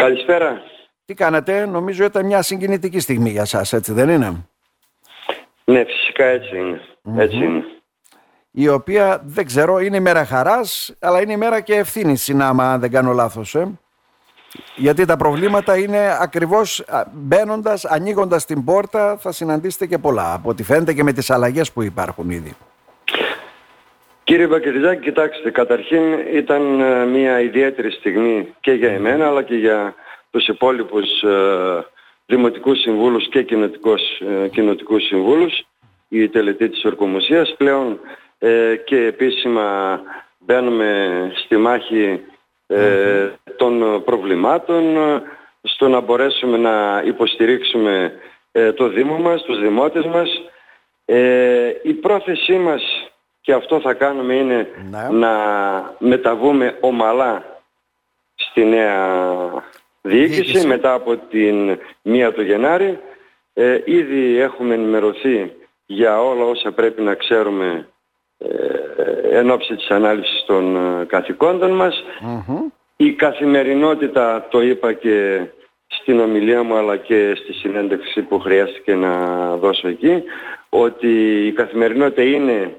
[0.00, 0.62] Καλησπέρα.
[1.04, 4.46] Τι κάνετε, νομίζω ήταν μια συγκινητική στιγμή για σας, έτσι δεν είναι;
[5.64, 6.80] Ναι, φυσικά έτσι είναι.
[7.16, 7.64] Έτσι είναι.
[8.50, 12.72] Η οποία δεν ξέρω, είναι η μέρα χαράς, αλλά είναι η μέρα και ευθύνης συνάμα,
[12.72, 13.54] αν δεν κάνω λάθος.
[13.54, 13.68] Ε.
[14.76, 20.32] Γιατί τα προβλήματα είναι ακριβώς μπαίνοντας, ανοίγοντας την πόρτα, θα συναντήσετε και πολλά.
[20.32, 22.56] Από ό,τι φαίνεται και με τις αλλαγές που υπάρχουν ήδη.
[24.30, 26.02] Κύριε Μπακεριζάκη, κοιτάξτε, καταρχήν
[26.32, 29.94] ήταν ε, μια ιδιαίτερη στιγμή και για εμένα αλλά και για
[30.30, 31.84] τους υπόλοιπους ε,
[32.26, 35.62] δημοτικούς συμβούλους και ε, κοινοτικούς συμβούλους
[36.08, 37.54] η τελετή της ορκομοσίας.
[37.56, 38.00] Πλέον
[38.38, 40.00] ε, και επίσημα
[40.38, 42.20] μπαίνουμε στη μάχη
[43.56, 44.82] των προβλημάτων
[45.62, 48.12] στο να μπορέσουμε να υποστηρίξουμε
[48.76, 50.28] το Δήμο μας, τους δημότες μας.
[51.82, 53.09] η πρόθεσή μας
[53.40, 55.08] και αυτό θα κάνουμε είναι ναι.
[55.10, 55.32] να
[55.98, 57.44] μεταβούμε ομαλά
[58.34, 59.28] στη νέα
[60.02, 62.98] διοίκηση, μετά από την μία του Γενάρη.
[63.54, 65.52] Ε, ήδη έχουμε ενημερωθεί
[65.86, 67.88] για όλα όσα πρέπει να ξέρουμε
[68.38, 72.04] ε, εν ώψη της ανάλυσης των ε, καθηκόντων μας.
[72.96, 75.46] Η καθημερινότητα, το είπα και
[75.86, 79.16] στην ομιλία μου αλλά και στη συνέντευξη που χρειάστηκε να
[79.56, 80.22] δώσω εκεί,
[80.68, 82.76] ότι η καθημερινότητα είναι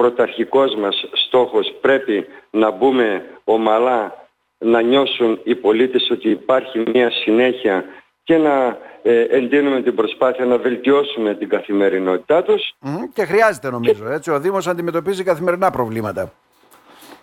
[0.00, 4.26] πρωταρχικός μας στόχος πρέπει να μπούμε ομαλά
[4.58, 7.84] να νιώσουν οι πολίτες ότι υπάρχει μια συνέχεια
[8.22, 12.74] και να ε, εντείνουμε την προσπάθεια να βελτιώσουμε την καθημερινότητά τους.
[13.12, 14.30] και χρειάζεται νομίζω, έτσι.
[14.30, 16.32] Ο Δήμος αντιμετωπίζει καθημερινά προβλήματα.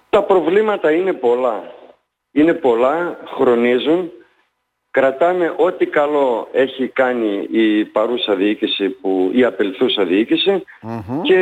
[0.10, 1.64] Τα προβλήματα είναι πολλά.
[2.32, 4.12] Είναι πολλά, χρονίζουν
[4.96, 10.08] κρατάμε ό,τι καλό έχει κάνει η παρούσα διοίκηση, που, η απελθούσα
[11.22, 11.40] και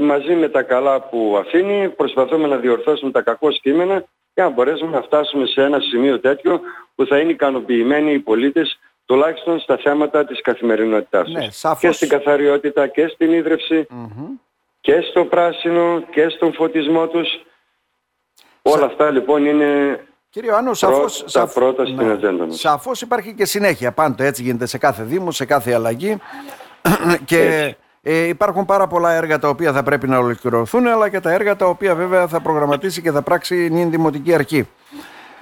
[0.00, 4.90] μαζί με τα καλά που αφήνει προσπαθούμε να διορθώσουμε τα κακό κείμενα για να μπορέσουμε
[4.90, 6.60] να φτάσουμε σε ένα σημείο τέτοιο
[6.94, 11.48] που θα είναι ικανοποιημένοι οι πολίτες τουλάχιστον στα θέματα της καθημερινότητάς ναι,
[11.80, 13.86] Και στην καθαριότητα και στην ίδρυυση
[14.80, 17.28] και στο πράσινο και στον φωτισμό τους.
[18.62, 20.00] Όλα αυτά λοιπόν είναι
[20.36, 22.58] Κύριε Ιωάννου, σαφώς, τα πρώτα στην ναι, ατζέντα μας.
[22.58, 26.16] Σαφώς υπάρχει και συνέχεια πάντοτε έτσι γίνεται σε κάθε Δήμο, σε κάθε αλλαγή
[27.24, 31.32] και ε, υπάρχουν πάρα πολλά έργα τα οποία θα πρέπει να ολοκληρωθούν αλλά και τα
[31.32, 34.68] έργα τα οποία βέβαια θα προγραμματίσει και θα πράξει η Δημοτική Αρχή.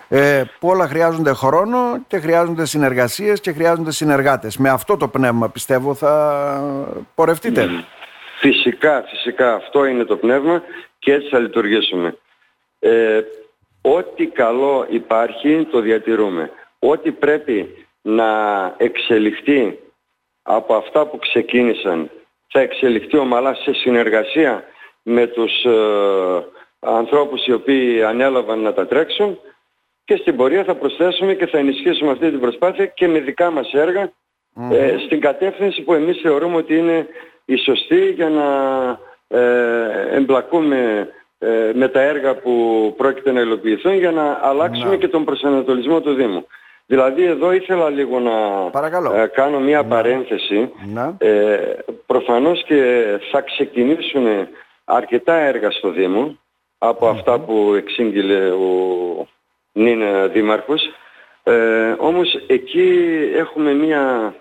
[0.08, 4.56] Ε, που όλα χρειάζονται χρόνο και χρειάζονται συνεργασίες και χρειάζονται συνεργάτες.
[4.56, 7.68] Με αυτό το πνεύμα πιστεύω θα πορευτείτε.
[8.38, 10.62] Φυσικά, φυσικά αυτό είναι το πνεύμα
[10.98, 12.16] και έτσι θα λειτουργήσουμε.
[12.78, 13.20] Ε,
[13.86, 16.50] Ό,τι καλό υπάρχει το διατηρούμε.
[16.78, 18.28] Ό,τι πρέπει να
[18.76, 19.78] εξελιχθεί
[20.42, 22.10] από αυτά που ξεκίνησαν
[22.48, 24.64] θα εξελιχθεί ομαλά σε συνεργασία
[25.02, 25.70] με τους ε,
[26.80, 29.38] ανθρώπους οι οποίοι ανέλαβαν να τα τρέξουν
[30.04, 33.72] και στην πορεία θα προσθέσουμε και θα ενισχύσουμε αυτή την προσπάθεια και με δικά μας
[33.72, 34.12] έργα
[34.70, 37.06] ε, στην κατεύθυνση που εμείς θεωρούμε ότι είναι
[37.44, 38.48] η σωστή για να
[39.38, 41.08] ε, εμπλακούμε ε,
[41.74, 46.46] με τα έργα που πρόκειται να υλοποιηθούν για να αλλάξουμε και τον προσανατολισμό του Δήμου.
[46.86, 48.32] Δηλαδή εδώ ήθελα λίγο να
[49.22, 50.72] ε, κάνω μια παρένθεση.
[51.18, 51.58] Ε,
[52.06, 54.26] προφανώς και θα ξεκινήσουν
[54.84, 56.38] αρκετά έργα στο Δήμο
[56.78, 59.28] από αυτά που εξήγηλε ο
[59.72, 60.02] νυν
[60.32, 60.82] Δήμαρχος.
[61.42, 64.34] Ε, όμως εκεί έχουμε μια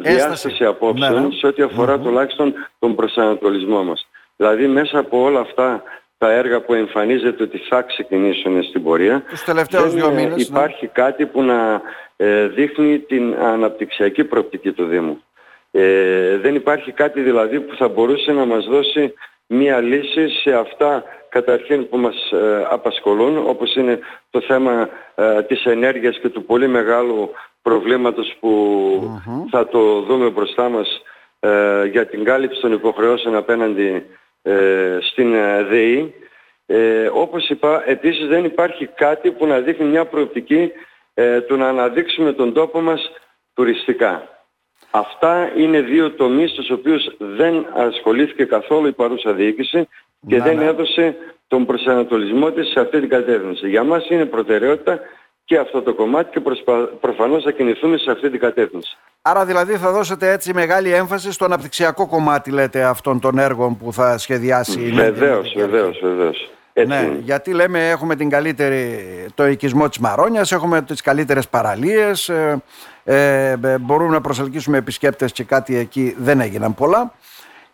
[0.00, 1.34] διάσταση απόψεων ναι, ναι.
[1.34, 1.62] σε ό,τι
[2.02, 4.06] τουλάχιστον τον προσανατολισμό μας.
[4.36, 5.82] Δηλαδή μέσα από όλα αυτά
[6.18, 10.42] τα έργα που εμφανίζεται ότι θα ξεκινήσουν στην πορεία Τους τελευταίους δύο μήνες, ναι.
[10.42, 11.82] υπάρχει κάτι που να
[12.16, 15.22] ε, δείχνει την αναπτυξιακή προοπτική του Δήμου.
[15.70, 19.14] Ε, δεν υπάρχει κάτι δηλαδή που θα μπορούσε να μας δώσει
[19.46, 23.98] μία λύση σε αυτά καταρχήν που μας ε, απασχολούν όπως είναι
[24.30, 27.30] το θέμα ε, της ενέργειας και του πολύ μεγάλου
[27.62, 29.20] προβλήματος που
[29.50, 31.02] θα το δούμε μπροστά μας
[31.90, 34.02] για την κάλυψη των υποχρεώσεων απέναντι ε,
[35.00, 36.14] στην ε, ΔΕΗ.
[36.66, 40.72] Ε, όπως είπα, επίσης δεν υπάρχει κάτι που να δείχνει μια προοπτική
[41.14, 43.10] ε, του να αναδείξουμε τον τόπο μας
[43.54, 44.28] τουριστικά.
[44.90, 49.88] Αυτά είναι δύο τομείς στους οποίους δεν ασχολήθηκε καθόλου η παρούσα διοίκηση
[50.26, 50.64] και δεν ναι.
[50.64, 51.16] έδωσε
[51.48, 53.68] τον προσανατολισμό της σε αυτή την κατεύθυνση.
[53.68, 55.00] Για μας είναι προτεραιότητα
[55.44, 56.72] και αυτό το κομμάτι και προσπα...
[57.00, 58.96] προφανώς θα κινηθούμε σε αυτή την κατεύθυνση.
[59.22, 63.92] Άρα δηλαδή θα δώσετε έτσι μεγάλη έμφαση στο αναπτυξιακό κομμάτι λέτε αυτών των έργων που
[63.92, 66.50] θα σχεδιάσει η Βεβαίως, βεβαίως, βεβαίως.
[66.86, 72.62] ναι, γιατί λέμε έχουμε την καλύτερη, το οικισμό της Μαρόνιας, έχουμε τις καλύτερες παραλίες, ε,
[73.04, 77.12] ε, μπορούμε να προσελκύσουμε επισκέπτες και κάτι εκεί δεν έγιναν πολλά.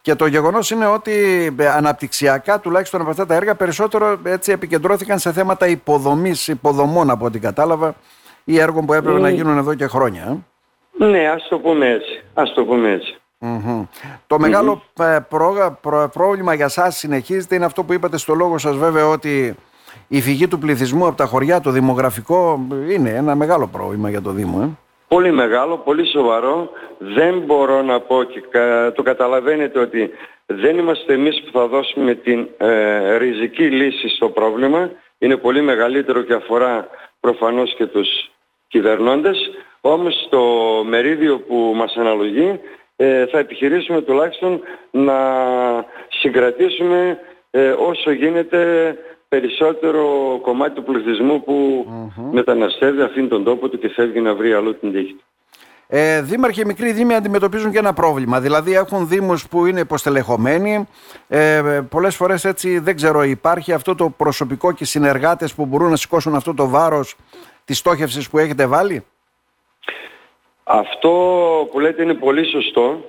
[0.02, 1.12] Και το γεγονός είναι ότι
[1.58, 7.24] ε, αναπτυξιακά τουλάχιστον από αυτά τα έργα περισσότερο έτσι επικεντρώθηκαν σε θέματα υποδομής, υποδομών από
[7.24, 7.94] ό,τι κατάλαβα
[8.44, 10.22] ή έργων που έπρεπε να γίνουν εδώ και χρόνια.
[10.98, 11.04] Ε.
[11.04, 12.22] Ναι, ας το πούμε έτσι.
[12.34, 13.14] Ας το πούμε έτσι.
[14.26, 15.18] Το μεγαλο ε,
[16.12, 19.56] πρόβλημα για σας συνεχίζεται είναι αυτό που είπατε στο λόγο σας βέβαια ότι
[20.08, 24.30] η φυγή του πληθυσμού από τα χωριά, το δημογραφικό είναι ένα μεγάλο πρόβλημα για το
[24.30, 24.60] Δήμο.
[24.62, 24.89] Ε.
[25.14, 26.70] Πολύ μεγάλο, πολύ σοβαρό.
[26.98, 28.40] Δεν μπορώ να πω και
[28.94, 30.10] το καταλαβαίνετε ότι
[30.46, 34.90] δεν είμαστε εμείς που θα δώσουμε την ε, ριζική λύση στο πρόβλημα.
[35.18, 36.88] Είναι πολύ μεγαλύτερο και αφορά
[37.20, 38.08] προφανώς και τους
[38.68, 39.50] κυβερνώντες.
[39.80, 40.42] Όμως το
[40.84, 42.60] μερίδιο που μας αναλογεί
[42.96, 44.60] ε, θα επιχειρήσουμε τουλάχιστον
[44.90, 45.18] να
[46.08, 47.18] συγκρατήσουμε
[47.50, 48.96] ε, όσο γίνεται
[49.30, 52.28] περισσότερο κομμάτι του πληθυσμού που mm-hmm.
[52.32, 55.24] μεταναστεύει, αφήνει τον τόπο του και φεύγει να βρει αλλού την τύχη του.
[55.92, 58.40] Ε, δήμαρχοι, μικροί δήμοι αντιμετωπίζουν και ένα πρόβλημα.
[58.40, 60.88] Δηλαδή έχουν δήμους που είναι υποστελεχωμένοι.
[61.28, 65.96] Ε, πολλές φορές έτσι δεν ξέρω υπάρχει αυτό το προσωπικό και συνεργάτες που μπορούν να
[65.96, 67.16] σηκώσουν αυτό το βάρος
[67.64, 69.04] της στόχευσης που έχετε βάλει;
[70.64, 71.10] Αυτό
[71.70, 73.04] που λέτε είναι πολύ σωστό.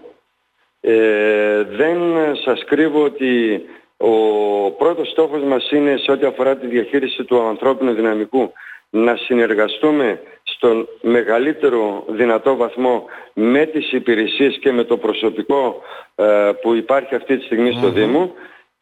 [0.81, 1.99] Ε, δεν
[2.43, 3.61] σας κρύβω ότι
[4.01, 8.51] ο πρώτος στόχος μας είναι σε ό,τι αφορά τη διαχείριση του ανθρώπινου δυναμικού
[8.89, 15.81] να συνεργαστούμε στον μεγαλύτερο δυνατό βαθμό με τις υπηρεσίες και με το προσωπικό
[16.15, 18.33] ε, που υπάρχει αυτή τη στιγμή στο Δήμο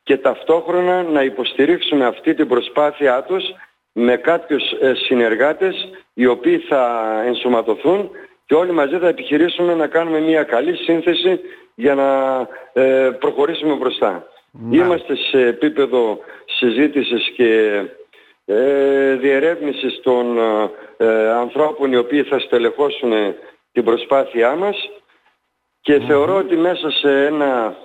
[0.03, 3.43] και ταυτόχρονα να υποστηρίξουμε αυτή την προσπάθειά τους
[3.91, 8.09] με κάποιους ε, συνεργάτες οι οποίοι θα ενσωματωθούν
[8.45, 11.39] και όλοι μαζί θα επιχειρήσουμε να κάνουμε μια καλή σύνθεση
[11.75, 12.39] για να
[12.73, 14.27] ε, προχωρήσουμε μπροστά.
[14.71, 17.81] Είμαστε σε επίπεδο συζήτησης και
[18.45, 20.37] ε, διερεύνησης των
[20.97, 23.11] ε, ανθρώπων οι οποίοι θα στελεχώσουν
[23.71, 24.89] την προσπάθειά μας
[25.81, 27.75] και θεωρώ ότι μέσα σε ένα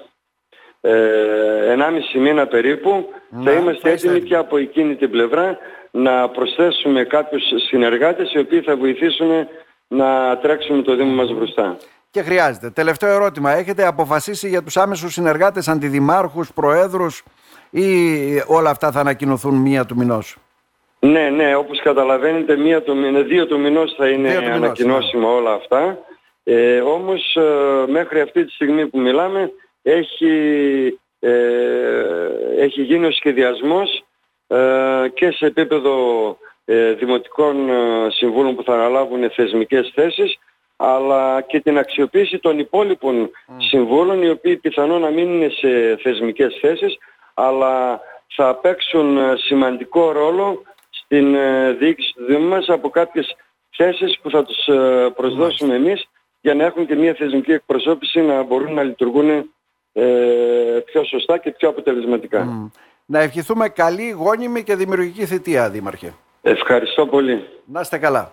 [0.80, 3.08] ε, ενάμιση μήνα περίπου
[3.44, 5.58] θα είμαστε έτοιμοι και από εκείνη την πλευρά
[5.90, 9.48] να προσθέσουμε κάποιους συνεργάτες οι οποίοι θα βοηθήσουν
[9.88, 11.76] να τρέξουμε το Δήμο μας μπροστά.
[12.14, 12.70] Και χρειάζεται.
[12.70, 13.50] Τελευταίο ερώτημα.
[13.50, 17.22] Έχετε αποφασίσει για τους άμεσους συνεργάτες, αντιδημάρχους, προέδρους
[17.70, 17.86] ή
[18.46, 20.36] όλα αυτά θα ανακοινωθούν μία του μηνός;
[20.98, 25.52] Ναι, ναι, όπως καταλαβαίνετε μία του μηνός, δύο του μηνός θα είναι μηνός, ανακοινώσιμα όλα
[25.52, 25.98] αυτά.
[26.44, 29.52] Ε, όμως ε, μέχρι αυτή τη στιγμή που μιλάμε
[29.82, 30.32] έχει,
[31.18, 31.30] ε,
[32.58, 34.04] έχει γίνει ο σχεδιασμός
[34.46, 34.56] ε,
[35.14, 35.94] και σε επίπεδο
[36.64, 40.38] ε, δημοτικών ε, συμβούλων που θα αναλάβουν θεσμικές θέσεις
[40.76, 46.58] αλλά και την αξιοποίηση των υπόλοιπων συμβούλων οι οποίοι πιθανόν να μην είναι σε θεσμικές
[46.60, 46.98] θέσεις
[47.34, 48.00] αλλά
[48.36, 51.36] θα παίξουν ε, σημαντικό ρόλο στην
[51.78, 53.36] διοίκηση του Δήμου μας από κάποιες
[53.76, 54.68] θέσεις που θα τους
[55.16, 56.08] προσδώσουμε εμείς
[56.40, 59.50] για να έχουν και μια θεσμική εκπροσώπηση να μπορούν να λειτουργούν
[60.84, 62.70] πιο σωστά και πιο αποτελεσματικά.
[63.06, 66.14] Να ευχηθούμε καλή, γόνιμη και δημιουργική θητεία, Δήμαρχε.
[66.42, 67.48] Ευχαριστώ πολύ.
[67.64, 68.32] Να είστε καλά.